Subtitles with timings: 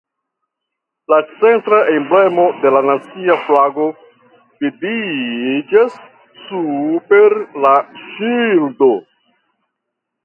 [1.11, 3.85] La centra emblemo de la nacia flago
[4.65, 6.01] vidiĝas
[6.47, 8.89] super la ŝildo.